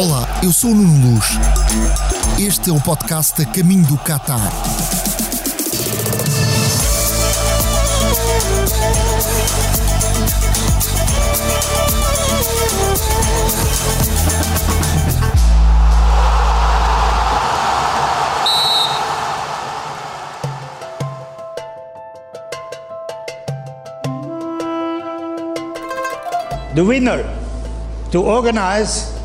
Olá, 0.00 0.28
eu 0.44 0.52
sou 0.52 0.70
o 0.70 0.74
Nuno 0.76 1.14
Luz. 1.14 1.26
Este 2.38 2.70
é 2.70 2.72
o 2.72 2.80
podcast 2.80 3.42
a 3.42 3.44
caminho 3.46 3.84
do 3.84 3.98
Qatar. 3.98 4.38
The 26.76 26.82
winner 26.84 27.26
to 28.12 28.22
organize 28.22 29.17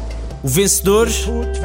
O 0.44 0.48
vencedor 0.50 1.08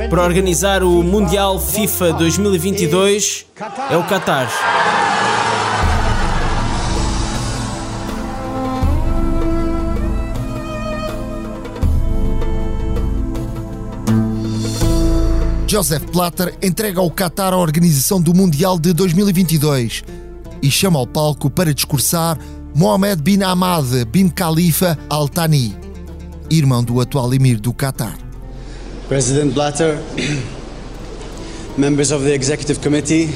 para 0.09 0.23
organizar 0.23 0.85
o 0.85 1.03
Mundial 1.03 1.59
FIFA 1.59 2.13
2022 2.13 3.45
é 3.91 3.97
o 3.97 4.05
Qatar. 4.05 4.49
Joseph 15.67 16.05
Blatter 16.13 16.57
entrega 16.63 17.01
ao 17.01 17.11
Qatar 17.11 17.53
a 17.53 17.57
organização 17.57 18.21
do 18.21 18.33
Mundial 18.33 18.79
de 18.79 18.93
2022 18.93 20.05
e 20.63 20.71
chama 20.71 21.01
ao 21.01 21.07
palco 21.07 21.51
para 21.51 21.75
discursar 21.75 22.39
Mohammed 22.77 23.23
bin 23.23 23.43
Ahmad 23.43 24.05
bin 24.13 24.29
Khalifa 24.29 24.97
Al 25.11 25.29
Thani, 25.29 25.77
irmão 26.48 26.85
do 26.85 27.01
atual 27.01 27.35
emir 27.35 27.59
do 27.59 27.75
Qatar. 27.75 28.28
President 29.09 29.55
Blatter, 29.55 29.98
members 31.78 32.12
of 32.12 32.23
the 32.27 32.34
Executive 32.34 32.78
Committee 32.81 33.31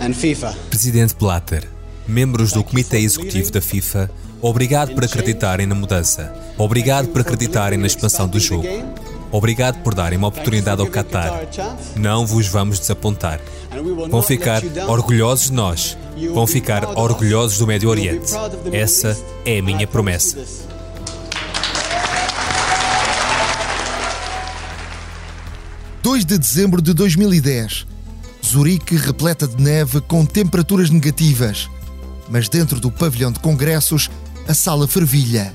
and 0.00 0.14
FIFA. 0.14 0.56
Presidente 0.70 1.14
Blatter, 1.14 1.68
membros 2.08 2.52
do 2.52 2.64
Comitê 2.64 3.00
Executivo 3.00 3.50
da 3.50 3.60
FIFA, 3.60 4.10
obrigado 4.40 4.94
por 4.94 5.04
acreditarem 5.04 5.66
na 5.66 5.74
mudança. 5.74 6.32
Obrigado 6.56 7.08
por 7.08 7.20
acreditarem 7.20 7.78
na 7.78 7.86
expansão 7.86 8.26
do 8.26 8.40
jogo. 8.40 8.66
Obrigado 9.30 9.82
por 9.82 9.94
darem 9.94 10.16
uma 10.16 10.28
oportunidade 10.28 10.80
ao 10.80 10.86
Qatar. 10.86 11.46
Não 11.94 12.26
vos 12.26 12.48
vamos 12.48 12.80
desapontar. 12.80 13.40
Vão 14.08 14.22
ficar 14.22 14.62
orgulhosos 14.88 15.50
de 15.50 15.52
nós. 15.52 15.98
Vão 16.32 16.46
ficar 16.46 16.98
orgulhosos 16.98 17.58
do 17.58 17.66
Médio 17.66 17.90
Oriente. 17.90 18.32
Essa 18.72 19.18
é 19.44 19.58
a 19.58 19.62
minha 19.62 19.86
promessa. 19.86 20.38
Dois 26.02 26.24
de 26.24 26.36
dezembro 26.36 26.82
de 26.82 26.92
2010. 26.92 27.86
Zurique 28.44 28.96
repleta 28.96 29.46
de 29.46 29.62
neve 29.62 30.00
com 30.00 30.26
temperaturas 30.26 30.90
negativas. 30.90 31.70
Mas 32.28 32.48
dentro 32.48 32.80
do 32.80 32.90
pavilhão 32.90 33.30
de 33.30 33.38
congressos, 33.38 34.10
a 34.48 34.52
sala 34.52 34.88
fervilha. 34.88 35.54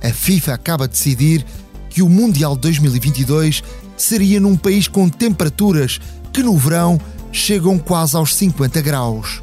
A 0.00 0.10
FIFA 0.10 0.54
acaba 0.54 0.86
de 0.86 0.92
decidir 0.92 1.44
que 1.90 2.02
o 2.02 2.08
Mundial 2.08 2.54
2022 2.54 3.64
seria 3.96 4.38
num 4.38 4.56
país 4.56 4.86
com 4.86 5.08
temperaturas 5.08 6.00
que 6.32 6.40
no 6.40 6.56
verão 6.56 7.00
chegam 7.32 7.76
quase 7.76 8.16
aos 8.16 8.32
50 8.32 8.80
graus. 8.80 9.40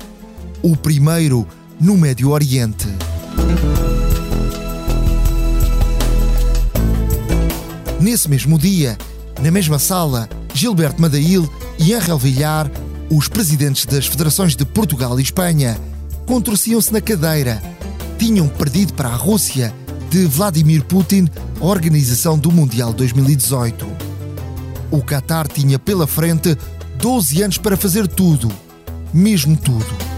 O 0.63 0.77
primeiro 0.77 1.45
no 1.77 1.97
Médio 1.97 2.29
Oriente. 2.29 2.87
Nesse 7.99 8.29
mesmo 8.29 8.57
dia, 8.57 8.97
na 9.41 9.49
mesma 9.49 9.79
sala, 9.79 10.29
Gilberto 10.53 11.01
Madail 11.01 11.51
e 11.79 11.93
Angel 11.93 12.17
Villar, 12.17 12.69
os 13.09 13.27
presidentes 13.27 13.85
das 13.85 14.05
federações 14.05 14.55
de 14.55 14.63
Portugal 14.63 15.19
e 15.19 15.23
Espanha, 15.23 15.77
contorciam-se 16.27 16.93
na 16.93 17.01
cadeira. 17.01 17.61
Tinham 18.19 18.47
perdido 18.47 18.93
para 18.93 19.09
a 19.09 19.15
Rússia 19.15 19.73
de 20.11 20.25
Vladimir 20.25 20.83
Putin 20.83 21.27
a 21.59 21.65
organização 21.65 22.37
do 22.37 22.51
Mundial 22.51 22.93
2018. 22.93 23.87
O 24.91 25.01
Qatar 25.01 25.47
tinha 25.47 25.79
pela 25.79 26.05
frente 26.05 26.55
12 26.99 27.41
anos 27.41 27.57
para 27.57 27.75
fazer 27.75 28.07
tudo, 28.07 28.51
mesmo 29.11 29.57
tudo. 29.57 30.11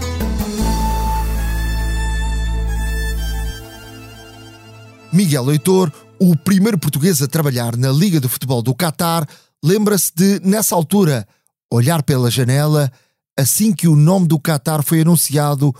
Miguel 5.10 5.44
Leitor, 5.44 5.92
o 6.20 6.36
primeiro 6.36 6.78
português 6.78 7.22
a 7.22 7.28
trabalhar 7.28 7.76
na 7.76 7.90
Liga 7.90 8.20
de 8.20 8.28
Futebol 8.28 8.62
do 8.62 8.74
Qatar, 8.74 9.26
lembra-se 9.64 10.12
de, 10.14 10.40
nessa 10.40 10.74
altura, 10.74 11.26
olhar 11.70 12.02
pela 12.02 12.30
janela 12.30 12.90
assim 13.36 13.72
que 13.72 13.88
o 13.88 13.96
nome 13.96 14.28
do 14.28 14.38
Qatar 14.38 14.82
foi 14.82 15.00
anunciado 15.00 15.74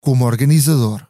como 0.00 0.24
organizador. 0.24 1.00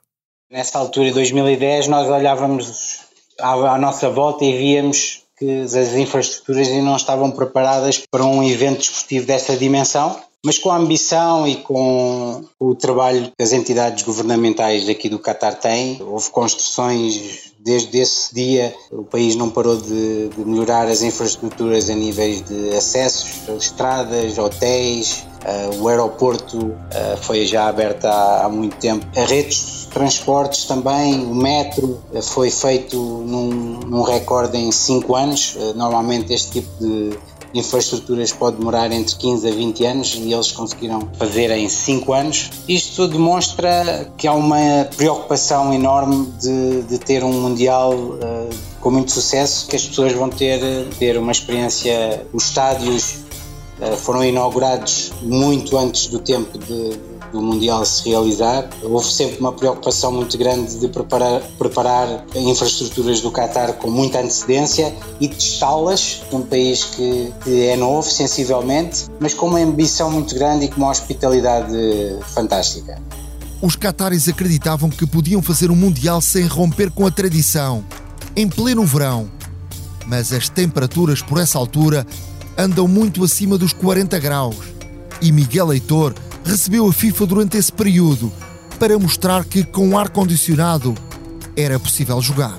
Nessa 0.51 0.79
altura, 0.79 1.09
em 1.09 1.13
2010, 1.13 1.89
nós 1.89 2.09
olhávamos 2.09 3.01
à, 3.41 3.79
nossa 3.79 4.11
volta 4.11 4.45
e 4.45 4.57
víamos 4.57 5.23
que 5.39 5.63
as 5.63 5.75
infraestruturas 5.95 6.69
ainda 6.69 6.85
não 6.85 6.97
estavam 6.97 7.31
preparadas 7.31 8.03
para 8.11 8.25
um 8.25 8.43
evento 8.43 8.79
desportivo 8.79 9.27
dessa 9.27 9.57
dimensão, 9.57 10.21
mas 10.45 10.59
com 10.59 10.71
a 10.71 10.77
ambição 10.77 11.47
e 11.47 11.57
com 11.57 12.45
o 12.61 12.75
trabalho 12.75 13.33
que 13.37 13.43
as 13.43 13.53
entidades 13.53 14.05
governamentais 14.05 14.89
aqui 14.89 15.09
do 15.09 15.19
Qatar 15.19 15.55
têm, 15.55 16.03
houve 16.03 16.31
construções 16.31 17.52
desde 17.65 17.99
esse 17.99 18.35
dia 18.35 18.75
o 18.91 19.05
país 19.05 19.37
não 19.37 19.49
parou 19.49 19.77
de, 19.77 20.29
de, 20.29 20.45
melhorar 20.45 20.89
as 20.89 21.03
infraestruturas 21.03 21.89
a 21.89 21.95
níveis 21.95 22.43
de 22.43 22.71
acessos, 22.75 23.49
estradas, 23.59 24.37
hotéis, 24.37 25.25
uh, 25.45 25.81
o 25.81 25.89
aeroporto 25.89 26.59
uh, 26.59 27.17
foi 27.21 27.47
já 27.47 27.69
aberto 27.69 28.05
há, 28.07 28.45
há, 28.45 28.49
muito 28.49 28.77
tempo. 28.77 29.07
A 29.17 29.25
redes 29.25 29.83
de 29.83 29.87
transportes 29.89 30.65
também, 30.65 31.25
o 31.25 31.35
metro 31.35 32.01
uh, 32.13 32.23
foi 32.23 32.51
feito 32.51 32.97
num, 32.97 33.51
num 33.87 34.03
recorde 34.03 34.59
em 34.59 34.73
5 34.73 35.15
anos. 35.15 35.57
normalmente 35.77 36.33
este 36.33 36.51
tipo 36.51 36.71
de 36.81 37.11
infraestruturas 37.55 38.33
pode 38.33 38.57
demorar 38.57 38.91
entre 38.93 39.15
15 39.17 39.49
a 39.49 39.53
20 39.53 39.85
anos 39.85 40.15
e 40.15 40.33
eles 40.33 40.53
conseguiram 40.53 41.09
fazer 41.19 41.51
em 41.51 41.69
5 41.69 42.13
anos. 42.13 42.51
Isto 42.69 43.09
demonstra 43.09 44.11
que 44.17 44.27
há 44.27 44.33
uma 44.33 44.89
preocupação 44.97 45.73
enorme 45.73 46.27
de, 46.41 46.83
de 46.83 46.99
ter 46.99 47.23
um 47.25 47.33
Mundial 47.33 47.93
uh, 47.95 48.49
com 48.81 48.91
muito 48.91 49.11
sucesso, 49.11 49.67
que 49.67 49.77
as 49.77 49.87
pessoas 49.87 50.13
vão 50.13 50.29
ter, 50.29 50.61
ter 50.99 51.19
uma 51.19 51.33
experiência. 51.33 52.27
Os 52.33 52.45
estádios 52.45 53.17
uh, 53.81 53.97
foram 53.97 54.25
inaugurados 54.25 55.13
muito 55.23 55.77
antes 55.77 56.07
do 56.07 56.19
tempo 56.19 56.59
de, 56.59 57.12
do 57.33 57.41
Mundial 57.41 57.85
se 57.85 58.09
realizar. 58.09 58.69
Houve 58.83 59.11
sempre 59.11 59.39
uma 59.41 59.53
preocupação 59.53 60.13
muito 60.13 60.37
grande 60.37 60.79
de 60.79 60.89
preparar, 60.89 61.41
preparar 61.59 62.25
infraestruturas 62.35 63.21
do 63.21 63.33
Qatar 63.33 63.73
com 63.75 63.91
muita 63.91 64.21
antecedência 64.21 64.95
e 65.19 65.29
testá-las 65.29 66.23
num 66.31 66.43
país 66.43 66.85
que, 66.85 67.33
que 67.43 67.67
é 67.67 67.77
novo, 67.77 68.09
sensivelmente, 68.09 69.07
mas 69.19 69.33
com 69.35 69.47
uma 69.47 69.59
ambição 69.59 70.11
muito 70.11 70.35
grande 70.35 70.67
e 70.67 70.69
com 70.69 70.77
uma 70.77 70.91
hospitalidade 70.91 71.75
fantástica. 72.35 73.01
Os 73.63 73.77
cataris 73.77 74.29
acreditavam 74.29 74.91
que 74.91 75.07
podiam 75.07 75.41
fazer 75.41 75.71
um 75.71 75.77
Mundial 75.77 76.21
sem 76.21 76.47
romper 76.47 76.91
com 76.91 77.07
a 77.07 77.11
tradição, 77.11 77.85
em 78.37 78.49
pleno 78.49 78.85
verão. 78.85 79.31
Mas 80.07 80.33
as 80.33 80.49
temperaturas 80.49 81.23
por 81.23 81.39
essa 81.39 81.59
altura 81.59 82.07
andam 82.59 82.89
muito 82.89 83.23
acima 83.25 83.57
dos 83.57 83.73
40 83.73 84.19
graus. 84.19 84.57
E 85.21 85.31
Miguel 85.31 85.73
Heitor 85.73 86.15
recebeu 86.45 86.89
a 86.89 86.93
FIFA 86.93 87.27
durante 87.27 87.57
esse 87.57 87.73
período 87.73 88.33
para 88.79 88.99
mostrar 88.99 89.45
que 89.45 89.63
com 89.65 89.99
ar-condicionado 89.99 90.95
era 91.57 91.79
possível 91.79 92.21
jogar. 92.21 92.59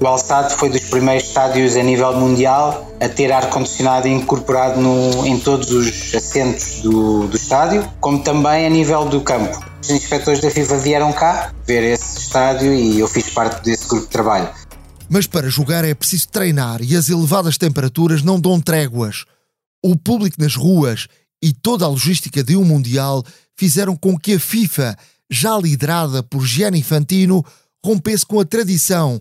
O 0.00 0.06
Al-Sadd 0.06 0.54
foi 0.56 0.68
dos 0.68 0.80
primeiros 0.80 1.28
estádios 1.28 1.76
a 1.76 1.82
nível 1.82 2.18
mundial 2.18 2.92
a 3.00 3.08
ter 3.08 3.30
ar-condicionado 3.30 4.08
incorporado 4.08 4.80
no, 4.80 5.24
em 5.24 5.38
todos 5.38 5.70
os 5.70 6.12
assentos 6.12 6.80
do, 6.80 7.28
do 7.28 7.36
estádio, 7.36 7.88
como 8.00 8.20
também 8.20 8.66
a 8.66 8.68
nível 8.68 9.04
do 9.04 9.20
campo. 9.20 9.64
Os 9.80 9.90
inspectores 9.90 10.40
da 10.40 10.50
FIFA 10.50 10.78
vieram 10.78 11.12
cá 11.12 11.52
ver 11.64 11.84
esse 11.84 12.18
estádio 12.18 12.74
e 12.74 12.98
eu 12.98 13.06
fiz 13.06 13.30
parte 13.30 13.62
desse 13.62 13.86
grupo 13.86 14.06
de 14.06 14.10
trabalho. 14.10 14.48
Mas 15.08 15.28
para 15.28 15.48
jogar 15.48 15.84
é 15.84 15.94
preciso 15.94 16.28
treinar 16.30 16.80
e 16.82 16.96
as 16.96 17.08
elevadas 17.08 17.56
temperaturas 17.56 18.24
não 18.24 18.40
dão 18.40 18.60
tréguas. 18.60 19.24
O 19.84 19.94
público 19.94 20.36
nas 20.40 20.56
ruas 20.56 21.06
e 21.42 21.52
toda 21.52 21.84
a 21.84 21.88
logística 21.88 22.42
de 22.42 22.56
um 22.56 22.64
Mundial 22.64 23.24
fizeram 23.56 23.96
com 23.96 24.16
que 24.16 24.34
a 24.34 24.40
FIFA, 24.40 24.96
já 25.28 25.58
liderada 25.58 26.22
por 26.22 26.46
Gianni 26.46 26.78
Infantino, 26.78 27.44
rompesse 27.84 28.24
com 28.24 28.38
a 28.38 28.44
tradição 28.44 29.20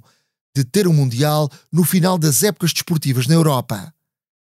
de 0.55 0.63
ter 0.63 0.87
um 0.87 0.93
Mundial 0.93 1.49
no 1.71 1.83
final 1.83 2.17
das 2.17 2.43
épocas 2.43 2.71
desportivas 2.73 3.25
na 3.25 3.33
Europa. 3.33 3.93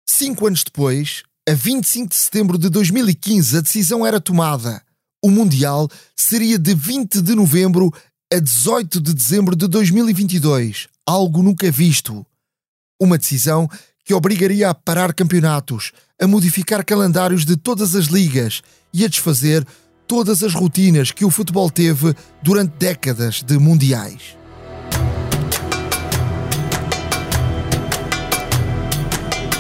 Cinco 0.08 0.48
anos 0.48 0.64
depois, 0.64 1.24
a 1.48 1.54
25 1.54 2.10
de 2.10 2.16
setembro 2.16 2.58
de 2.58 2.70
2015, 2.70 3.58
a 3.58 3.62
decisão 3.62 4.06
era 4.06 4.22
tomada. 4.22 4.82
O 5.22 5.30
Mundial 5.30 5.90
seria 6.16 6.58
de 6.58 6.74
20 6.74 7.22
de 7.22 7.36
novembro 7.36 7.92
a 8.32 8.40
18 8.40 9.02
de 9.02 9.14
dezembro 9.14 9.56
de 9.56 9.68
2022, 9.68 10.88
algo 11.06 11.42
nunca 11.42 11.70
visto. 11.72 12.26
Uma 13.00 13.18
decisão 13.18 13.70
que 14.08 14.14
obrigaria 14.14 14.70
a 14.70 14.74
parar 14.74 15.14
campeonatos, 15.14 15.92
a 16.18 16.26
modificar 16.26 16.86
calendários 16.86 17.44
de 17.44 17.58
todas 17.58 17.94
as 17.94 18.06
ligas 18.06 18.62
e 18.94 19.04
a 19.04 19.08
desfazer 19.10 19.68
todas 20.08 20.42
as 20.44 20.54
rotinas 20.54 21.12
que 21.12 21.26
o 21.26 21.30
futebol 21.30 21.70
teve 21.70 22.16
durante 22.42 22.72
décadas 22.78 23.44
de 23.44 23.60
mundiais. 23.60 24.38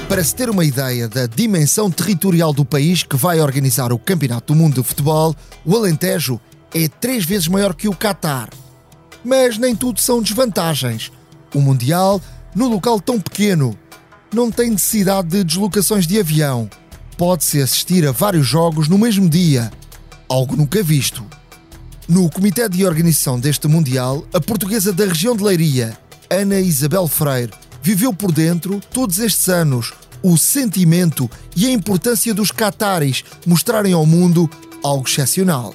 Para 0.07 0.23
se 0.23 0.33
ter 0.33 0.49
uma 0.49 0.63
ideia 0.63 1.09
da 1.09 1.25
dimensão 1.25 1.91
territorial 1.91 2.53
do 2.53 2.63
país 2.63 3.03
que 3.03 3.17
vai 3.17 3.41
organizar 3.41 3.91
o 3.91 3.99
Campeonato 3.99 4.53
do 4.53 4.57
Mundo 4.57 4.81
de 4.81 4.87
Futebol, 4.87 5.35
o 5.65 5.75
Alentejo 5.75 6.39
é 6.73 6.87
três 6.87 7.25
vezes 7.25 7.49
maior 7.49 7.75
que 7.75 7.89
o 7.89 7.93
Qatar. 7.93 8.49
Mas 9.25 9.57
nem 9.57 9.75
tudo 9.75 9.99
são 9.99 10.21
desvantagens. 10.21 11.11
O 11.53 11.59
Mundial, 11.59 12.21
no 12.55 12.69
local 12.69 13.01
tão 13.01 13.19
pequeno, 13.19 13.77
não 14.33 14.51
tem 14.51 14.71
necessidade 14.71 15.29
de 15.29 15.43
deslocações 15.43 16.05
de 16.05 16.19
avião. 16.19 16.69
Pode-se 17.17 17.61
assistir 17.61 18.07
a 18.07 18.11
vários 18.11 18.45
jogos 18.45 18.87
no 18.87 18.97
mesmo 18.97 19.29
dia, 19.29 19.71
algo 20.29 20.55
nunca 20.55 20.83
visto. 20.83 21.25
No 22.07 22.29
comitê 22.29 22.69
de 22.69 22.85
organização 22.85 23.39
deste 23.39 23.67
Mundial, 23.67 24.25
a 24.33 24.39
portuguesa 24.39 24.93
da 24.93 25.05
região 25.05 25.35
de 25.35 25.43
Leiria, 25.43 25.97
Ana 26.29 26.59
Isabel 26.59 27.07
Freire, 27.07 27.51
viveu 27.81 28.13
por 28.13 28.31
dentro, 28.31 28.81
todos 28.93 29.19
estes 29.19 29.49
anos, 29.49 29.93
o 30.21 30.37
sentimento 30.37 31.29
e 31.55 31.65
a 31.65 31.71
importância 31.71 32.33
dos 32.33 32.51
cataris 32.51 33.23
mostrarem 33.45 33.93
ao 33.93 34.05
mundo 34.05 34.49
algo 34.83 35.07
excepcional. 35.07 35.73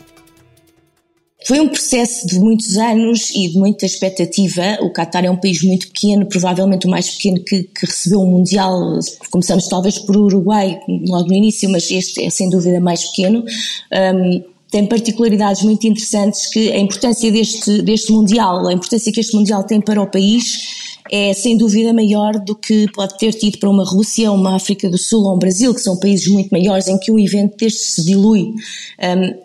Foi 1.47 1.61
um 1.61 1.69
processo 1.69 2.27
de 2.27 2.39
muitos 2.39 2.77
anos 2.77 3.31
e 3.31 3.49
de 3.49 3.59
muita 3.59 3.87
expectativa. 3.87 4.79
O 4.81 4.91
Qatar 4.91 5.25
é 5.25 5.31
um 5.31 5.37
país 5.37 5.63
muito 5.63 5.89
pequeno, 5.89 6.27
provavelmente 6.27 6.87
o 6.87 6.91
mais 6.91 7.11
pequeno 7.11 7.43
que, 7.43 7.65
que 7.65 7.87
recebeu 7.87 8.21
um 8.21 8.27
Mundial. 8.27 8.99
Começamos 9.31 9.69
talvez 9.69 9.99
por 9.99 10.17
Uruguai, 10.17 10.81
logo 11.07 11.29
no 11.29 11.35
início, 11.35 11.69
mas 11.71 11.91
este 11.91 12.23
é 12.25 12.31
sem 12.31 12.49
dúvida 12.49 12.81
mais 12.81 13.05
pequeno. 13.11 13.45
Um, 13.93 14.53
tem 14.71 14.87
particularidades 14.87 15.63
muito 15.63 15.87
interessantes 15.87 16.47
que 16.47 16.73
a 16.73 16.79
importância 16.79 17.31
deste, 17.31 17.83
deste 17.83 18.11
Mundial, 18.11 18.67
a 18.67 18.73
importância 18.73 19.13
que 19.13 19.21
este 19.21 19.37
Mundial 19.37 19.65
tem 19.65 19.81
para 19.81 20.01
o 20.01 20.07
país 20.07 20.92
é 21.15 21.35
sem 21.35 21.59
dúvida 21.59 21.93
maior 21.93 22.39
do 22.39 22.57
que 22.57 22.91
pode 22.95 23.19
ter 23.19 23.35
tido 23.35 23.59
para 23.59 23.69
uma 23.69 23.85
Rússia, 23.85 24.33
uma 24.33 24.57
África 24.57 24.89
do 24.89 24.97
Sul 24.97 25.25
ou 25.25 25.37
um 25.37 25.39
Brasil, 25.39 25.75
que 25.75 25.81
são 25.83 25.99
países 25.99 26.27
muito 26.27 26.49
maiores 26.49 26.89
em 26.89 26.99
que 26.99 27.13
um 27.13 27.19
evento 27.19 27.55
deste 27.59 27.81
se 27.81 28.03
dilui. 28.03 28.55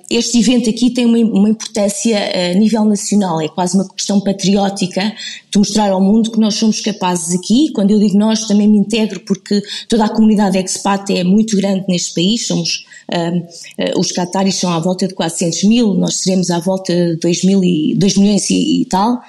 Este 0.10 0.40
evento 0.40 0.70
aqui 0.70 0.92
tem 0.92 1.06
uma, 1.06 1.50
importância 1.50 2.18
a 2.52 2.54
nível 2.54 2.86
nacional, 2.86 3.42
é 3.42 3.50
quase 3.50 3.76
uma 3.76 3.86
questão 3.90 4.22
patriótica 4.22 5.14
de 5.52 5.58
mostrar 5.58 5.92
ao 5.92 6.00
mundo 6.00 6.32
que 6.32 6.40
nós 6.40 6.54
somos 6.54 6.80
capazes 6.80 7.38
aqui. 7.38 7.70
Quando 7.74 7.92
eu 7.92 8.00
digo 8.00 8.18
nós, 8.18 8.48
também 8.48 8.70
me 8.70 8.78
integro 8.78 9.20
porque 9.26 9.62
toda 9.90 10.06
a 10.06 10.10
comunidade 10.10 10.58
expat 10.58 11.12
é 11.12 11.26
muito 11.26 11.58
grande 11.58 11.84
neste 11.90 12.14
país, 12.14 12.48
somos 12.48 12.86
uh, 13.12 14.00
os 14.00 14.14
cataris 14.14 14.56
são 14.56 14.72
à 14.72 14.80
volta 14.80 15.06
de 15.06 15.14
400 15.14 15.66
mil, 15.66 15.94
nós 15.94 16.16
seremos 16.16 16.50
à 16.50 16.60
volta 16.60 16.94
de 16.94 17.18
2, 17.18 17.44
mil 17.44 17.62
e, 17.62 17.94
2 17.98 18.16
milhões 18.16 18.50
e, 18.50 18.84
e 18.84 18.86
tal. 18.86 19.20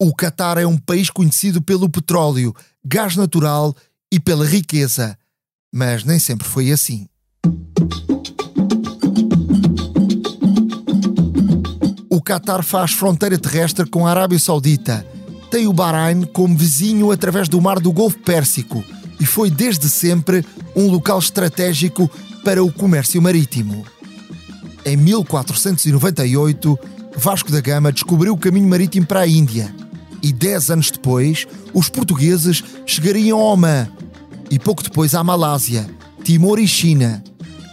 O 0.00 0.14
Catar 0.14 0.58
é 0.58 0.64
um 0.64 0.78
país 0.78 1.10
conhecido 1.10 1.60
pelo 1.60 1.88
petróleo, 1.88 2.54
gás 2.84 3.16
natural 3.16 3.74
e 4.12 4.20
pela 4.20 4.46
riqueza, 4.46 5.18
mas 5.74 6.04
nem 6.04 6.20
sempre 6.20 6.46
foi 6.46 6.70
assim. 6.70 7.08
O 12.08 12.22
Catar 12.22 12.62
faz 12.62 12.92
fronteira 12.92 13.36
terrestre 13.36 13.90
com 13.90 14.06
a 14.06 14.10
Arábia 14.10 14.38
Saudita, 14.38 15.04
tem 15.50 15.66
o 15.66 15.72
Bahrein 15.72 16.22
como 16.26 16.56
vizinho 16.56 17.10
através 17.10 17.48
do 17.48 17.60
Mar 17.60 17.80
do 17.80 17.90
Golfo 17.90 18.20
Pérsico 18.20 18.84
e 19.18 19.26
foi 19.26 19.50
desde 19.50 19.90
sempre 19.90 20.46
um 20.76 20.88
local 20.88 21.18
estratégico 21.18 22.08
para 22.44 22.62
o 22.62 22.72
comércio 22.72 23.20
marítimo. 23.20 23.84
Em 24.84 24.96
1498, 24.96 26.78
Vasco 27.16 27.50
da 27.50 27.60
Gama 27.60 27.90
descobriu 27.90 28.34
o 28.34 28.38
caminho 28.38 28.68
marítimo 28.68 29.04
para 29.04 29.22
a 29.22 29.26
Índia 29.26 29.74
e 30.22 30.32
dez 30.32 30.70
anos 30.70 30.90
depois, 30.90 31.46
os 31.72 31.88
portugueses 31.88 32.62
chegariam 32.86 33.38
ao 33.38 33.52
Oman 33.52 33.88
e 34.50 34.58
pouco 34.58 34.82
depois 34.82 35.14
à 35.14 35.22
Malásia, 35.22 35.88
Timor 36.24 36.58
e 36.58 36.66
China. 36.66 37.22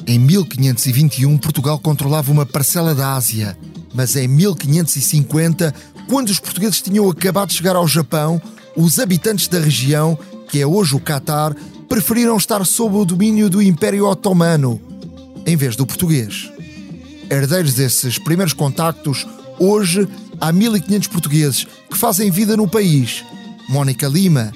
Em 0.07 0.19
1521, 0.19 1.37
Portugal 1.37 1.79
controlava 1.79 2.31
uma 2.31 2.45
parcela 2.45 2.93
da 2.93 3.13
Ásia, 3.13 3.57
mas 3.93 4.15
em 4.15 4.27
1550, 4.27 5.73
quando 6.07 6.29
os 6.29 6.39
portugueses 6.39 6.81
tinham 6.81 7.09
acabado 7.09 7.49
de 7.49 7.55
chegar 7.55 7.75
ao 7.75 7.87
Japão, 7.87 8.41
os 8.75 8.99
habitantes 8.99 9.47
da 9.47 9.59
região, 9.59 10.17
que 10.49 10.59
é 10.59 10.67
hoje 10.67 10.95
o 10.95 10.99
Catar, 10.99 11.55
preferiram 11.89 12.37
estar 12.37 12.63
sob 12.65 12.97
o 12.97 13.05
domínio 13.05 13.49
do 13.49 13.61
Império 13.61 14.05
Otomano, 14.05 14.79
em 15.45 15.55
vez 15.55 15.75
do 15.75 15.85
português. 15.85 16.51
Herdeiros 17.29 17.73
desses 17.73 18.19
primeiros 18.19 18.53
contactos, 18.53 19.25
hoje 19.59 20.07
há 20.39 20.51
1500 20.51 21.07
portugueses 21.07 21.67
que 21.89 21.97
fazem 21.97 22.29
vida 22.31 22.55
no 22.55 22.67
país. 22.67 23.23
Mónica 23.69 24.07
Lima 24.07 24.51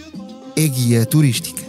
é 0.55 0.67
guia 0.67 1.05
turística. 1.05 1.63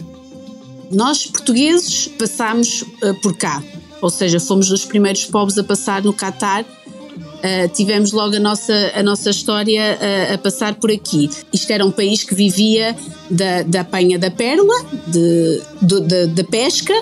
Nós, 0.91 1.25
portugueses, 1.25 2.07
passámos 2.07 2.81
uh, 2.81 3.19
por 3.21 3.37
cá, 3.37 3.63
ou 4.01 4.09
seja, 4.09 4.39
fomos 4.39 4.67
dos 4.67 4.83
primeiros 4.83 5.25
povos 5.25 5.57
a 5.57 5.63
passar 5.63 6.03
no 6.03 6.13
Catar. 6.13 6.63
Uh, 6.63 7.67
tivemos 7.73 8.11
logo 8.11 8.35
a 8.35 8.39
nossa, 8.39 8.91
a 8.93 9.01
nossa 9.01 9.29
história 9.29 9.97
uh, 9.97 10.33
a 10.33 10.37
passar 10.37 10.75
por 10.75 10.91
aqui. 10.91 11.29
Isto 11.51 11.71
era 11.71 11.85
um 11.85 11.91
país 11.91 12.23
que 12.23 12.35
vivia 12.35 12.95
da, 13.29 13.63
da 13.63 13.81
apanha 13.81 14.19
da 14.19 14.29
pérola, 14.29 14.75
de, 15.07 15.61
de, 15.81 16.27
da 16.27 16.43
pesca, 16.43 16.93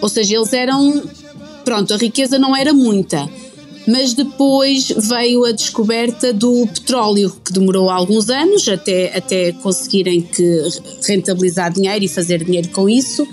ou 0.00 0.08
seja, 0.08 0.36
eles 0.36 0.52
eram. 0.52 1.02
Pronto, 1.64 1.94
a 1.94 1.96
riqueza 1.96 2.38
não 2.38 2.54
era 2.54 2.74
muita 2.74 3.26
mas 3.86 4.14
depois 4.14 4.88
veio 4.96 5.44
a 5.44 5.52
descoberta 5.52 6.32
do 6.32 6.66
petróleo, 6.66 7.34
que 7.44 7.52
demorou 7.52 7.90
alguns 7.90 8.30
anos 8.30 8.66
até, 8.68 9.16
até 9.16 9.52
conseguirem 9.52 10.22
que 10.22 10.62
rentabilizar 11.06 11.72
dinheiro 11.72 12.04
e 12.04 12.08
fazer 12.08 12.42
dinheiro 12.42 12.68
com 12.70 12.88
isso, 12.88 13.26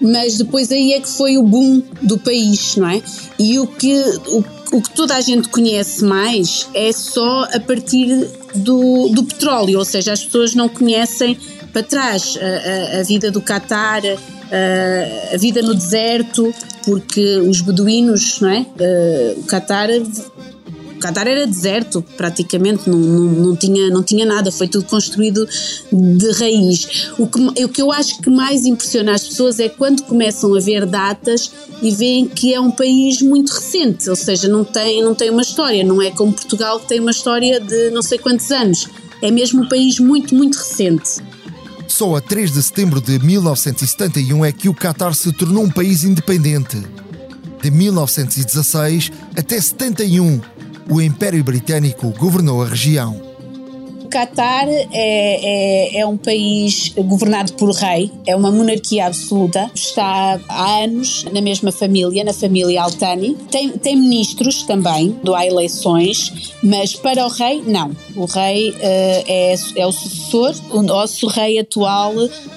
mas 0.00 0.36
depois 0.36 0.70
aí 0.72 0.92
é 0.92 1.00
que 1.00 1.08
foi 1.08 1.38
o 1.38 1.42
boom 1.44 1.82
do 2.02 2.18
país, 2.18 2.76
não 2.76 2.88
é? 2.88 3.00
E 3.38 3.58
o 3.60 3.66
que, 3.66 3.94
o, 4.26 4.44
o 4.72 4.82
que 4.82 4.90
toda 4.94 5.14
a 5.14 5.20
gente 5.20 5.48
conhece 5.48 6.04
mais 6.04 6.68
é 6.74 6.90
só 6.90 7.44
a 7.52 7.60
partir 7.60 8.08
do, 8.54 9.08
do 9.10 9.22
petróleo, 9.22 9.78
ou 9.78 9.84
seja, 9.84 10.12
as 10.12 10.24
pessoas 10.24 10.54
não 10.54 10.68
conhecem 10.68 11.38
para 11.72 11.82
trás 11.82 12.36
a, 12.36 12.96
a, 12.96 13.00
a 13.00 13.02
vida 13.04 13.30
do 13.30 13.40
Qatar, 13.40 14.02
a, 14.04 15.34
a 15.34 15.36
vida 15.38 15.62
no 15.62 15.74
deserto, 15.74 16.52
porque 16.84 17.38
os 17.38 17.60
beduínos, 17.60 18.40
não 18.40 18.48
é? 18.48 18.60
Uh, 18.60 19.40
o 19.40 19.44
o 21.02 21.04
Qatar 21.04 21.26
era 21.26 21.46
deserto, 21.48 22.00
praticamente, 22.16 22.88
não, 22.88 22.96
não, 22.96 23.24
não, 23.24 23.56
tinha, 23.56 23.90
não 23.90 24.04
tinha 24.04 24.24
nada, 24.24 24.52
foi 24.52 24.68
tudo 24.68 24.84
construído 24.84 25.48
de 25.90 26.30
raiz. 26.32 27.10
O 27.18 27.26
que, 27.26 27.64
o 27.64 27.68
que 27.68 27.82
eu 27.82 27.90
acho 27.90 28.20
que 28.20 28.30
mais 28.30 28.64
impressiona 28.64 29.12
as 29.12 29.26
pessoas 29.26 29.58
é 29.58 29.68
quando 29.68 30.04
começam 30.04 30.54
a 30.54 30.60
ver 30.60 30.86
datas 30.86 31.50
e 31.82 31.90
veem 31.90 32.28
que 32.28 32.54
é 32.54 32.60
um 32.60 32.70
país 32.70 33.20
muito 33.20 33.50
recente, 33.50 34.08
ou 34.08 34.14
seja, 34.14 34.46
não 34.46 34.62
tem, 34.62 35.02
não 35.02 35.12
tem 35.12 35.28
uma 35.28 35.42
história, 35.42 35.82
não 35.82 36.00
é 36.00 36.12
como 36.12 36.32
Portugal 36.32 36.78
que 36.78 36.86
tem 36.86 37.00
uma 37.00 37.10
história 37.10 37.58
de 37.58 37.90
não 37.90 38.02
sei 38.02 38.18
quantos 38.18 38.52
anos. 38.52 38.86
É 39.20 39.30
mesmo 39.30 39.62
um 39.62 39.68
país 39.68 39.98
muito, 39.98 40.34
muito 40.36 40.56
recente. 40.56 41.20
Só 41.92 42.16
a 42.16 42.22
3 42.22 42.52
de 42.52 42.62
setembro 42.62 43.02
de 43.02 43.18
1971 43.18 44.46
é 44.46 44.50
que 44.50 44.66
o 44.66 44.74
Qatar 44.74 45.12
se 45.12 45.30
tornou 45.30 45.62
um 45.62 45.70
país 45.70 46.04
independente. 46.04 46.82
De 47.62 47.70
1916 47.70 49.12
até 49.36 49.60
71, 49.60 50.40
o 50.88 51.02
Império 51.02 51.44
Britânico 51.44 52.08
governou 52.18 52.62
a 52.62 52.66
região. 52.66 53.32
Qatar 54.12 54.68
é, 54.68 54.86
é, 54.92 56.00
é, 56.00 56.06
um 56.06 56.18
país 56.18 56.92
governado 56.94 57.54
por 57.54 57.70
rei, 57.70 58.12
é 58.26 58.36
uma 58.36 58.50
monarquia 58.50 59.06
absoluta, 59.06 59.70
está 59.74 60.38
há 60.48 60.84
anos 60.84 61.24
na 61.32 61.40
mesma 61.40 61.72
família, 61.72 62.22
na 62.22 62.34
família 62.34 62.82
Altani. 62.82 63.34
Tem, 63.50 63.70
tem 63.70 63.96
ministros 63.96 64.64
também, 64.64 65.18
há 65.34 65.46
eleições, 65.46 66.52
mas 66.62 66.94
para 66.94 67.24
o 67.24 67.28
rei, 67.30 67.62
não. 67.66 67.92
O 68.14 68.26
rei 68.26 68.70
uh, 68.72 68.76
é, 68.82 69.54
é 69.76 69.86
o 69.86 69.92
sucessor, 69.92 70.21
o 70.70 70.82
nosso 70.82 71.26
rei 71.26 71.58
atual 71.58 72.14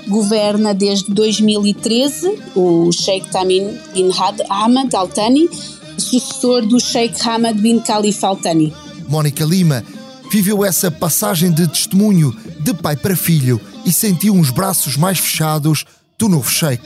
governa 0.07 0.73
desde 0.73 1.13
2013, 1.13 2.39
o 2.55 2.91
Sheikh 2.91 3.29
Tamim 3.29 3.77
bin 3.93 4.11
Hamad 4.49 4.93
Altani, 4.95 5.49
sucessor 5.97 6.65
do 6.65 6.79
Sheikh 6.79 7.21
Hamad 7.27 7.59
bin 7.59 7.79
Khalifa 7.79 8.27
Altani. 8.27 8.73
Mónica 9.07 9.45
Lima 9.45 9.83
viveu 10.31 10.63
essa 10.65 10.89
passagem 10.89 11.51
de 11.51 11.67
testemunho 11.67 12.35
de 12.59 12.73
pai 12.73 12.95
para 12.95 13.15
filho 13.15 13.59
e 13.85 13.91
sentiu 13.91 14.33
uns 14.33 14.49
braços 14.49 14.97
mais 14.97 15.19
fechados 15.19 15.85
do 16.17 16.27
novo 16.27 16.49
sheik. 16.49 16.83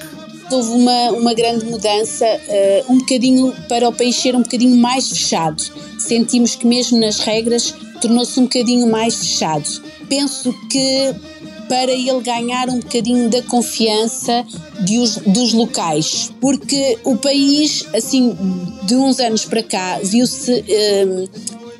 Houve 0.52 0.70
uma, 0.70 1.12
uma 1.12 1.34
grande 1.34 1.66
mudança, 1.66 2.26
uh, 2.26 2.92
um 2.92 2.98
bocadinho 2.98 3.54
para 3.68 3.88
o 3.88 3.94
país 3.94 4.16
ser 4.16 4.36
um 4.36 4.42
bocadinho 4.42 4.76
mais 4.76 5.08
fechado. 5.08 5.62
Sentimos 6.00 6.56
que 6.56 6.66
mesmo 6.66 7.00
nas 7.00 7.20
regras 7.20 7.74
tornou-se 8.02 8.40
um 8.40 8.44
bocadinho 8.44 8.90
mais 8.90 9.16
fechado. 9.16 9.68
Penso 10.08 10.54
que 10.70 11.16
para 11.68 11.92
ele 11.92 12.20
ganhar 12.22 12.68
um 12.68 12.80
bocadinho 12.80 13.30
da 13.30 13.44
confiança 13.44 14.44
os, 15.00 15.18
dos 15.18 15.54
locais, 15.54 16.32
porque 16.42 16.98
o 17.04 17.16
país, 17.16 17.86
assim, 17.94 18.36
de 18.84 18.96
uns 18.96 19.20
anos 19.20 19.46
para 19.46 19.62
cá, 19.62 20.00
viu-se 20.04 20.52
um, 20.52 21.28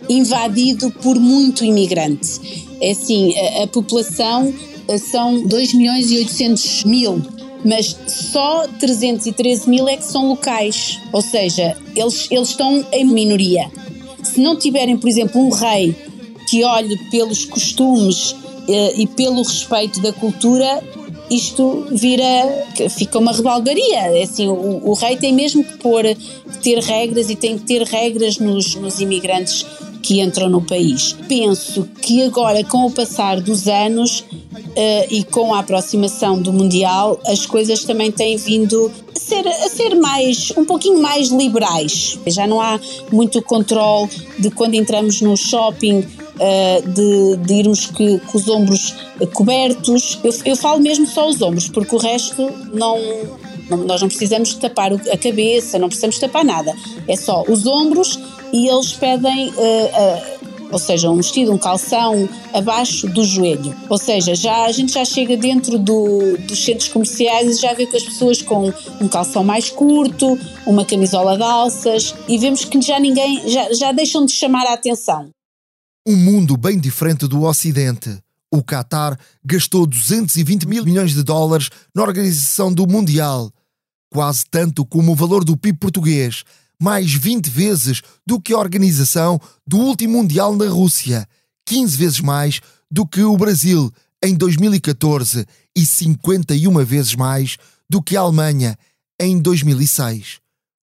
invadido 0.08 0.92
por 0.92 1.20
muito 1.20 1.66
imigrante. 1.66 2.68
É 2.80 2.92
assim, 2.92 3.36
a, 3.36 3.64
a 3.64 3.68
população 3.68 4.54
eh, 4.88 4.98
são 4.98 5.42
2 5.42 5.74
milhões 5.74 6.12
e 6.12 6.18
800 6.18 6.84
mil 6.84 7.22
mas 7.64 7.94
só 8.08 8.68
313 8.80 9.70
mil 9.70 9.88
é 9.88 9.98
que 9.98 10.06
são 10.06 10.30
locais, 10.30 11.00
ou 11.12 11.22
seja, 11.22 11.76
eles, 11.94 12.28
eles 12.32 12.50
estão 12.50 12.86
em 12.92 13.06
minoria. 13.06 13.70
Se 14.24 14.40
não 14.40 14.56
tiverem, 14.56 14.98
por 14.98 15.10
exemplo, 15.10 15.42
um 15.42 15.50
rei 15.50 15.94
que 16.50 16.64
olhe 16.64 16.98
pelos 17.12 17.46
costumes 17.46 18.36
eh, 18.68 18.94
e 18.98 19.06
pelo 19.06 19.44
respeito 19.44 20.02
da 20.02 20.12
cultura, 20.12 20.82
isto 21.30 21.86
vira, 21.92 22.26
fica 22.90 23.20
uma 23.20 23.32
rebalgaria. 23.32 24.18
É 24.18 24.24
assim, 24.24 24.48
o, 24.48 24.82
o, 24.84 24.94
rei 24.94 25.16
tem 25.16 25.32
mesmo 25.32 25.64
que 25.64 25.78
pôr, 25.78 26.04
ter 26.64 26.80
regras 26.80 27.30
e 27.30 27.36
tem 27.36 27.58
que 27.58 27.66
ter 27.66 27.84
regras 27.84 28.40
nos, 28.40 28.74
nos 28.76 29.00
imigrantes 29.00 29.64
que 30.02 30.22
entram 30.22 30.50
no 30.50 30.62
país. 30.62 31.16
Penso 31.28 31.88
que 32.02 32.24
agora, 32.24 32.64
com 32.64 32.88
o 32.88 32.92
passar 32.92 33.40
dos 33.40 33.68
anos 33.68 34.22
uh, 34.22 35.08
e 35.12 35.24
com 35.24 35.54
a 35.54 35.60
aproximação 35.60 36.42
do 36.42 36.52
Mundial, 36.52 37.20
as 37.28 37.46
coisas 37.46 37.84
também 37.84 38.12
têm 38.12 38.38
vindo 38.38 38.92
a 39.16 39.20
ser, 39.20 39.48
a 39.48 39.70
ser 39.70 39.96
mais, 39.96 40.52
um 40.58 40.66
pouquinho 40.66 41.00
mais 41.00 41.28
liberais. 41.28 42.18
Já 42.26 42.48
não 42.48 42.60
há 42.60 42.80
muito 43.12 43.40
controle 43.44 44.10
de 44.40 44.50
quando 44.50 44.74
entramos 44.74 45.22
no 45.22 45.38
shopping 45.38 46.04
uh, 46.40 46.90
de, 46.90 47.38
de, 47.38 47.88
que, 47.94 48.20
com 48.20 48.38
os 48.38 48.48
ombros 48.48 48.96
cobertos. 49.34 50.20
Eu, 50.24 50.34
eu 50.46 50.56
falo 50.56 50.80
mesmo 50.80 51.06
só 51.06 51.28
os 51.28 51.42
ombros, 51.42 51.68
porque 51.68 51.96
o 51.96 52.00
resto 52.00 52.50
não, 52.74 52.98
nós 53.86 54.02
não 54.02 54.08
precisamos 54.08 54.54
tapar 54.56 54.92
a 54.94 55.18
cabeça, 55.18 55.78
não 55.78 55.88
precisamos 55.88 56.18
tapar 56.18 56.44
nada. 56.44 56.76
É 57.08 57.16
só 57.16 57.44
os 57.48 57.66
ombros 57.66 58.20
e 58.52 58.68
eles 58.68 58.94
pedem. 58.94 59.50
Uh, 59.50 59.54
uh, 59.54 60.40
ou 60.72 60.78
seja, 60.78 61.10
um 61.10 61.18
vestido, 61.18 61.52
um 61.52 61.58
calção 61.58 62.30
abaixo 62.54 63.08
do 63.08 63.24
joelho. 63.24 63.76
Ou 63.90 63.98
seja, 63.98 64.36
já 64.36 64.66
a 64.66 64.72
gente 64.72 64.94
já 64.94 65.04
chega 65.04 65.36
dentro 65.36 65.80
do, 65.80 66.38
dos 66.38 66.64
centros 66.64 66.90
comerciais 66.90 67.58
e 67.58 67.60
já 67.60 67.74
vê 67.74 67.88
que 67.88 67.98
as 67.98 68.04
pessoas 68.04 68.42
com 68.42 68.72
um 69.02 69.08
calção 69.08 69.44
mais 69.44 69.70
curto, 69.70 70.38
uma 70.68 70.86
camisola 70.86 71.36
de 71.36 71.44
alças 71.44 72.14
e 72.28 72.38
vemos 72.38 72.66
que 72.66 72.80
já 72.82 73.00
ninguém 73.00 73.50
já, 73.50 73.74
já 73.74 73.92
deixam 73.92 74.26
de 74.26 74.32
chamar 74.32 74.68
a 74.68 74.74
atenção. 74.74 75.30
Um 76.10 76.16
mundo 76.16 76.58
bem 76.58 76.80
diferente 76.80 77.28
do 77.28 77.44
Ocidente. 77.44 78.18
O 78.52 78.64
Qatar 78.64 79.16
gastou 79.46 79.86
220 79.86 80.68
mil 80.68 80.84
milhões 80.84 81.14
de 81.14 81.22
dólares 81.22 81.70
na 81.94 82.02
organização 82.02 82.74
do 82.74 82.88
Mundial, 82.88 83.54
quase 84.12 84.44
tanto 84.50 84.84
como 84.84 85.12
o 85.12 85.16
valor 85.16 85.46
do 85.46 85.56
PIB 85.56 85.78
português, 85.78 86.44
mais 86.82 87.14
20 87.14 87.48
vezes 87.52 88.02
do 88.26 88.42
que 88.42 88.56
a 88.56 88.58
organização 88.58 89.40
do 89.68 89.78
último 89.78 90.18
Mundial 90.18 90.56
na 90.56 90.68
Rússia, 90.68 91.28
15 91.68 91.96
vezes 91.96 92.22
mais 92.22 92.60
do 92.90 93.06
que 93.06 93.22
o 93.22 93.38
Brasil 93.38 93.94
em 94.26 94.34
2014 94.34 95.46
e 95.78 95.86
51 95.86 96.84
vezes 96.86 97.14
mais 97.14 97.56
do 97.88 98.02
que 98.02 98.18
a 98.18 98.22
Alemanha 98.22 98.76
em 99.22 99.38
2006. 99.38 100.40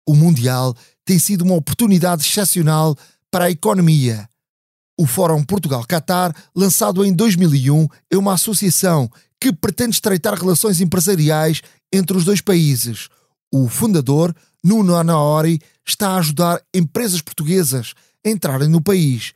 O 0.09 0.15
Mundial 0.15 0.73
tem 1.05 1.19
sido 1.19 1.43
uma 1.43 1.57
oportunidade 1.57 2.25
excepcional 2.25 2.97
para 3.29 3.47
a 3.47 3.51
economia 3.51 4.29
o 4.99 5.07
Fórum 5.07 5.43
Portugal-Catar, 5.45 6.35
lançado 6.55 7.05
em 7.05 7.13
2001, 7.13 7.87
é 8.11 8.17
uma 8.17 8.35
associação 8.35 9.11
que 9.41 9.53
pretende 9.53 9.97
estreitar 9.97 10.35
relações 10.35 10.81
empresariais 10.81 11.63
entre 11.93 12.17
os 12.17 12.25
dois 12.25 12.41
países. 12.41 13.09
O 13.53 13.69
fundador, 13.69 14.35
Nuno 14.65 14.97
Anaori, 14.97 15.61
está 15.87 16.11
a 16.11 16.17
ajudar 16.17 16.63
empresas 16.75 17.21
portuguesas 17.21 17.95
a 18.25 18.31
entrarem 18.31 18.69
no 18.69 18.81
país. 18.81 19.33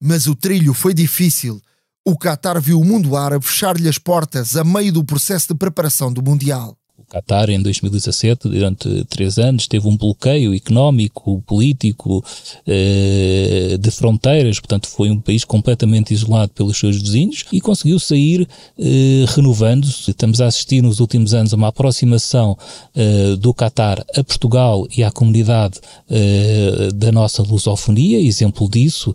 Mas 0.00 0.26
o 0.26 0.34
trilho 0.34 0.72
foi 0.72 0.94
difícil. 0.94 1.60
O 2.04 2.16
Qatar 2.16 2.60
viu 2.60 2.80
o 2.80 2.84
mundo 2.84 3.16
árabe 3.16 3.44
fechar-lhe 3.44 3.88
as 3.88 3.98
portas 3.98 4.56
a 4.56 4.64
meio 4.64 4.92
do 4.92 5.04
processo 5.04 5.48
de 5.48 5.54
preparação 5.54 6.12
do 6.12 6.22
Mundial. 6.22 6.76
Qatar, 7.12 7.50
em 7.50 7.60
2017, 7.60 8.48
durante 8.48 9.04
três 9.04 9.38
anos, 9.38 9.66
teve 9.66 9.86
um 9.86 9.94
bloqueio 9.98 10.54
económico, 10.54 11.42
político, 11.46 12.24
eh, 12.66 13.76
de 13.78 13.90
fronteiras, 13.90 14.58
portanto, 14.58 14.88
foi 14.88 15.10
um 15.10 15.20
país 15.20 15.44
completamente 15.44 16.14
isolado 16.14 16.52
pelos 16.52 16.78
seus 16.78 16.96
vizinhos 16.96 17.44
e 17.52 17.60
conseguiu 17.60 17.98
sair 17.98 18.48
eh, 18.78 19.26
renovando-se. 19.28 20.10
Estamos 20.10 20.40
a 20.40 20.46
assistir 20.46 20.82
nos 20.82 21.00
últimos 21.00 21.34
anos 21.34 21.52
a 21.52 21.56
uma 21.56 21.68
aproximação 21.68 22.56
eh, 22.96 23.36
do 23.36 23.52
Qatar 23.52 24.02
a 24.16 24.24
Portugal 24.24 24.86
e 24.96 25.04
à 25.04 25.10
comunidade 25.10 25.80
da 26.94 27.10
nossa 27.10 27.42
lusofonia. 27.42 28.20
Exemplo 28.20 28.68
disso, 28.68 29.14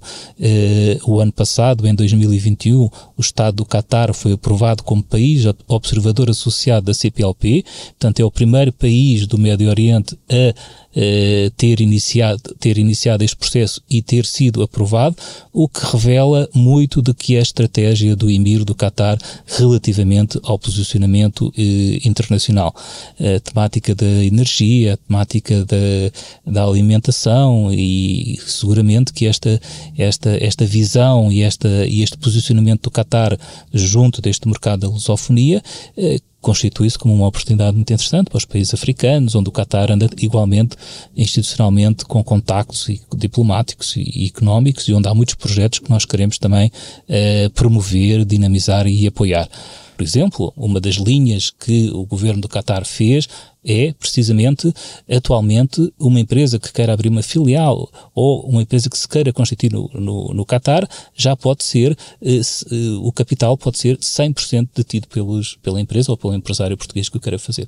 o 1.05 1.19
ano 1.19 1.31
passado, 1.31 1.87
em 1.87 1.95
2021, 1.95 2.83
o 2.83 3.21
Estado 3.21 3.57
do 3.57 3.65
Qatar 3.65 4.13
foi 4.13 4.33
aprovado 4.33 4.83
como 4.83 5.03
país 5.03 5.43
observador 5.67 6.29
associado 6.29 6.87
da 6.87 6.93
CPLP 6.93 7.63
Portanto, 7.89 8.19
é 8.19 8.25
o 8.25 8.31
primeiro 8.31 8.71
país 8.71 9.27
do 9.27 9.37
Médio 9.37 9.69
Oriente 9.69 10.17
a 10.29 10.53
eh, 10.99 11.51
ter, 11.55 11.79
iniciado, 11.79 12.55
ter 12.59 12.77
iniciado 12.79 13.23
este 13.23 13.35
processo 13.35 13.81
e 13.87 14.01
ter 14.01 14.25
sido 14.25 14.63
aprovado, 14.63 15.15
o 15.53 15.69
que 15.69 15.79
revela 15.85 16.49
muito 16.55 17.03
de 17.03 17.13
que 17.13 17.35
é 17.35 17.39
a 17.39 17.43
estratégia 17.43 18.15
do 18.15 18.31
Emir 18.31 18.65
do 18.65 18.73
Qatar 18.73 19.17
relativamente 19.45 20.39
ao 20.43 20.57
posicionamento 20.57 21.53
eh, 21.55 21.99
internacional. 22.03 22.73
A 23.19 23.39
temática 23.39 23.93
da 23.93 24.25
energia, 24.25 24.95
a 24.95 24.97
temática 24.97 25.63
da, 25.65 26.51
da 26.51 26.63
alimentação 26.63 27.71
e 27.71 28.39
seguramente 28.47 29.13
que 29.13 29.27
esta, 29.27 29.61
esta, 29.97 30.43
esta 30.43 30.65
visão 30.65 31.31
e, 31.31 31.43
esta, 31.43 31.85
e 31.85 32.01
este 32.01 32.17
posicionamento 32.17 32.83
do 32.83 32.91
Qatar 32.91 33.37
junto 33.71 34.19
deste 34.19 34.47
mercado 34.47 34.81
da 34.81 34.87
lusofonia 34.87 35.61
eh, 35.95 36.19
constitui-se 36.47 36.97
como 36.97 37.13
uma 37.13 37.27
oportunidade 37.27 37.75
muito 37.75 37.91
interessante 37.91 38.29
para 38.29 38.37
os 38.37 38.45
países 38.45 38.73
africanos, 38.73 39.35
onde 39.35 39.49
o 39.49 39.51
Qatar 39.51 39.91
anda 39.91 40.09
igualmente 40.17 40.77
institucionalmente 41.15 42.05
com 42.05 42.23
contactos 42.23 42.87
diplomáticos 43.17 43.95
e 43.97 44.25
económicos 44.25 44.87
e 44.87 44.93
onde 44.93 45.09
há 45.09 45.13
muitos 45.13 45.35
projetos 45.35 45.79
que 45.79 45.89
nós 45.89 46.05
queremos 46.05 46.37
também 46.37 46.71
eh, 47.09 47.49
promover, 47.53 48.23
dinamizar 48.23 48.87
e 48.87 49.05
apoiar. 49.05 49.49
Por 49.97 50.03
exemplo, 50.03 50.53
uma 50.55 50.79
das 50.79 50.95
linhas 50.95 51.49
que 51.49 51.89
o 51.89 52.05
governo 52.05 52.39
do 52.39 52.47
Qatar 52.47 52.85
fez 52.85 53.27
é 53.65 53.91
precisamente 53.93 54.71
atualmente 55.09 55.91
uma 55.99 56.19
empresa 56.19 56.59
que 56.59 56.71
queira 56.71 56.93
abrir 56.93 57.09
uma 57.09 57.23
filial 57.23 57.89
ou 58.13 58.47
uma 58.47 58.61
empresa 58.61 58.91
que 58.91 58.97
se 58.97 59.07
queira 59.07 59.33
constituir 59.33 59.73
no, 59.73 59.89
no, 59.95 60.33
no 60.35 60.45
Qatar 60.45 60.87
já 61.15 61.35
pode 61.35 61.63
ser, 61.63 61.97
eh, 62.21 62.43
se, 62.43 62.63
eh, 62.71 62.97
o 63.01 63.11
capital 63.11 63.57
pode 63.57 63.79
ser 63.79 63.97
100% 63.97 64.69
detido 64.75 65.07
pelos, 65.07 65.57
pela 65.63 65.81
empresa 65.81 66.11
ou 66.11 66.17
pelo 66.17 66.35
empresário 66.35 66.77
português 66.77 67.09
que 67.09 67.17
o 67.17 67.19
queira 67.19 67.39
fazer. 67.39 67.67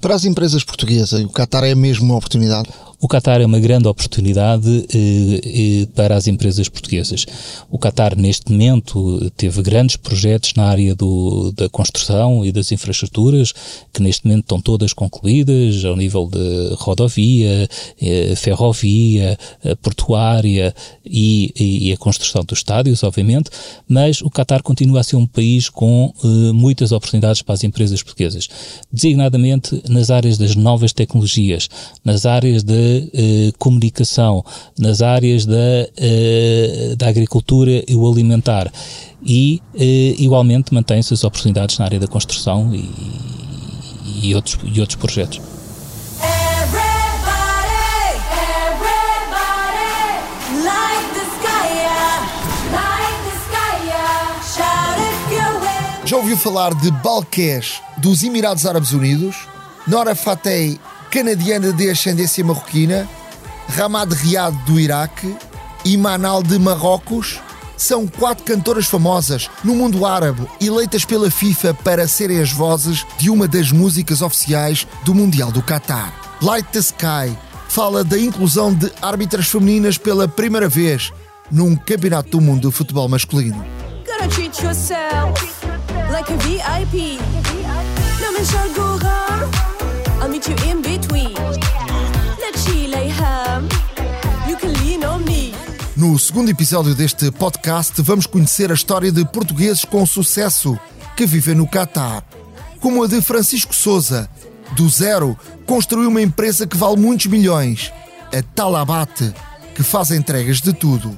Para 0.00 0.16
as 0.16 0.24
empresas 0.24 0.64
portuguesas, 0.64 1.22
o 1.24 1.28
Qatar 1.28 1.62
é 1.62 1.76
mesmo 1.76 2.06
uma 2.06 2.16
oportunidade? 2.16 2.68
O 3.00 3.06
Qatar 3.06 3.40
é 3.40 3.46
uma 3.46 3.60
grande 3.60 3.86
oportunidade 3.86 4.86
eh, 4.92 5.40
eh, 5.44 5.86
para 5.94 6.16
as 6.16 6.26
empresas 6.26 6.68
portuguesas. 6.68 7.26
O 7.70 7.78
Qatar, 7.78 8.16
neste 8.16 8.50
momento, 8.50 9.30
teve 9.36 9.62
grandes 9.62 9.94
projetos 9.94 10.52
na 10.54 10.64
área 10.64 10.96
do, 10.96 11.52
da 11.52 11.68
construção 11.68 12.44
e 12.44 12.50
das 12.50 12.72
infraestruturas, 12.72 13.54
que 13.92 14.02
neste 14.02 14.26
momento 14.26 14.42
estão 14.42 14.60
todas 14.60 14.92
concluídas, 14.92 15.84
ao 15.84 15.96
nível 15.96 16.26
de 16.26 16.74
rodovia, 16.74 17.68
eh, 18.02 18.34
ferrovia, 18.34 19.38
eh, 19.62 19.74
portuária 19.76 20.74
e, 21.06 21.52
e, 21.88 21.92
a 21.92 21.96
construção 21.96 22.42
dos 22.44 22.58
estádios, 22.58 23.04
obviamente, 23.04 23.48
mas 23.88 24.20
o 24.22 24.28
Qatar 24.28 24.60
continua 24.60 25.00
a 25.00 25.04
ser 25.04 25.14
um 25.14 25.26
país 25.26 25.68
com 25.68 26.12
eh, 26.24 26.52
muitas 26.52 26.90
oportunidades 26.90 27.42
para 27.42 27.54
as 27.54 27.62
empresas 27.62 28.02
portuguesas, 28.02 28.48
designadamente 28.92 29.80
nas 29.88 30.10
áreas 30.10 30.36
das 30.36 30.56
novas 30.56 30.92
tecnologias, 30.92 31.68
nas 32.04 32.26
áreas 32.26 32.64
da 32.64 32.87
eh, 33.12 33.52
comunicação, 33.58 34.44
nas 34.78 35.02
áreas 35.02 35.44
da, 35.44 35.88
eh, 35.96 36.94
da 36.96 37.08
agricultura 37.08 37.84
e 37.86 37.94
o 37.94 38.10
alimentar. 38.10 38.70
E, 39.24 39.60
eh, 39.74 40.14
igualmente, 40.18 40.72
mantém-se 40.72 41.12
as 41.12 41.24
oportunidades 41.24 41.78
na 41.78 41.84
área 41.84 42.00
da 42.00 42.06
construção 42.06 42.74
e, 42.74 42.88
e, 44.22 44.34
outros, 44.34 44.58
e 44.64 44.80
outros 44.80 44.96
projetos. 44.96 45.40
Já 56.08 56.16
ouviu 56.16 56.38
falar 56.38 56.72
de 56.74 56.90
Balqués 56.90 57.82
dos 57.98 58.22
Emirados 58.22 58.64
Árabes 58.64 58.92
Unidos? 58.92 59.36
Nora 59.86 60.14
Fateh 60.14 60.78
canadiana 61.10 61.72
de 61.72 61.90
ascendência 61.90 62.44
marroquina, 62.44 63.08
Ramad 63.68 64.12
Riad 64.12 64.54
do 64.64 64.78
Iraque, 64.78 65.34
Imanal 65.84 66.42
de 66.42 66.58
Marrocos, 66.58 67.40
são 67.76 68.06
quatro 68.06 68.44
cantoras 68.44 68.86
famosas 68.86 69.48
no 69.62 69.74
mundo 69.74 70.04
árabe, 70.04 70.46
eleitas 70.60 71.04
pela 71.04 71.30
FIFA 71.30 71.74
para 71.74 72.08
serem 72.08 72.40
as 72.40 72.50
vozes 72.50 73.06
de 73.18 73.30
uma 73.30 73.46
das 73.46 73.70
músicas 73.70 74.20
oficiais 74.20 74.86
do 75.04 75.14
Mundial 75.14 75.52
do 75.52 75.62
Qatar. 75.62 76.12
Light 76.42 76.68
the 76.72 76.80
Sky 76.80 77.36
fala 77.68 78.02
da 78.02 78.18
inclusão 78.18 78.74
de 78.74 78.90
árbitras 79.00 79.46
femininas 79.46 79.96
pela 79.96 80.26
primeira 80.26 80.68
vez 80.68 81.12
num 81.50 81.76
campeonato 81.76 82.30
do 82.30 82.40
mundo 82.40 82.68
de 82.68 82.74
futebol 82.74 83.08
masculino. 83.08 83.64
No 95.96 96.16
segundo 96.16 96.48
episódio 96.48 96.94
deste 96.94 97.28
podcast, 97.32 98.00
vamos 98.02 98.24
conhecer 98.24 98.70
a 98.70 98.74
história 98.74 99.10
de 99.10 99.24
portugueses 99.24 99.84
com 99.84 100.06
sucesso 100.06 100.78
que 101.16 101.26
vivem 101.26 101.56
no 101.56 101.66
Catar, 101.66 102.24
como 102.78 103.02
a 103.02 103.08
de 103.08 103.20
Francisco 103.20 103.74
Souza. 103.74 104.30
Do 104.76 104.88
zero, 104.88 105.36
construiu 105.66 106.08
uma 106.08 106.22
empresa 106.22 106.68
que 106.68 106.76
vale 106.76 106.98
muitos 106.98 107.26
milhões, 107.26 107.92
a 108.32 108.40
Talabate, 108.40 109.34
que 109.74 109.82
faz 109.82 110.12
entregas 110.12 110.60
de 110.60 110.72
tudo. 110.72 111.16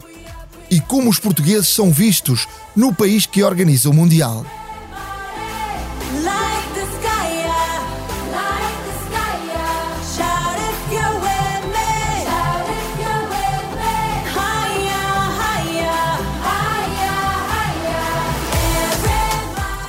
E 0.71 0.81
como 0.81 1.11
os 1.11 1.19
portugueses 1.19 1.69
são 1.69 1.91
vistos 1.91 2.49
no 2.75 2.95
país 2.95 3.27
que 3.27 3.43
organiza 3.43 3.91
o 3.91 3.93
Mundial. 3.93 4.47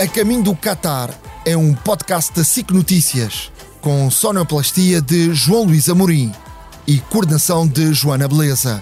A 0.01 0.07
Caminho 0.07 0.41
do 0.41 0.55
Qatar 0.55 1.13
é 1.45 1.55
um 1.55 1.75
podcast 1.75 2.33
da 2.33 2.43
SIC 2.43 2.71
Notícias, 2.71 3.51
com 3.81 4.09
sonoplastia 4.09 4.99
de 4.99 5.31
João 5.31 5.65
Luís 5.65 5.87
Amorim 5.89 6.33
e 6.87 6.97
coordenação 6.97 7.67
de 7.67 7.93
Joana 7.93 8.27
Beleza. 8.27 8.81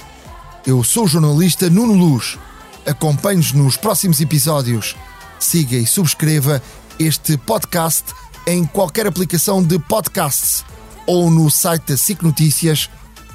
Eu 0.66 0.82
sou 0.82 1.04
o 1.04 1.08
jornalista 1.10 1.70
Nuno 1.70 1.92
Luz. 1.92 2.38
Acompanhe-nos 2.86 3.52
nos 3.52 3.76
próximos 3.76 4.22
episódios. 4.22 4.96
Siga 5.38 5.76
e 5.76 5.86
subscreva 5.86 6.64
este 6.98 7.38
podcast 7.38 8.14
em 8.48 8.64
qualquer 8.64 9.06
aplicação 9.06 9.62
de 9.62 9.78
podcasts 9.78 10.64
ou 11.06 11.30
no 11.30 11.52
site 11.52 11.84
da 11.88 11.98
SIC 11.98 12.24
Notícias 12.24 12.90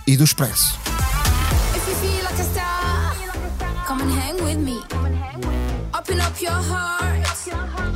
e 0.07 0.17
do 0.17 0.25
Expresso. 0.25 0.94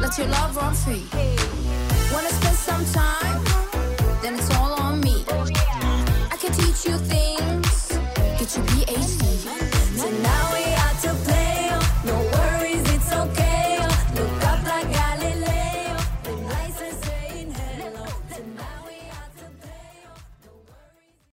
Let 0.09 0.19
your 0.19 0.29
love 0.29 0.57
run 0.57 0.75
free. 0.75 1.05
Wanna 2.12 2.31
spend 2.31 2.57
some 2.57 2.85
time? 2.87 3.45
Then 4.23 4.37
it's 4.37 4.50
all 4.57 4.73
on 4.81 5.00
me. 5.00 5.25
I 6.31 6.37
can 6.41 6.50
teach 6.53 6.87
you 6.87 6.97
things, 6.97 7.88
get 8.38 8.57
your 8.57 8.65
PhD. 8.65 9.67